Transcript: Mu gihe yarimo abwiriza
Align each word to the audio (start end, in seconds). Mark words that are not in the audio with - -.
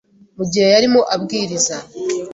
Mu 0.37 0.43
gihe 0.51 0.67
yarimo 0.73 1.01
abwiriza 1.15 1.75